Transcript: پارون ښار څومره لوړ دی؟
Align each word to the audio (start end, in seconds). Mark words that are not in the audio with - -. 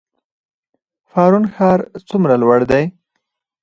پارون 1.09 1.45
ښار 1.53 1.79
څومره 2.09 2.33
لوړ 2.41 2.59
دی؟ 2.71 2.83